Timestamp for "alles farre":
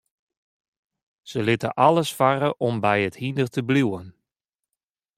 1.87-2.49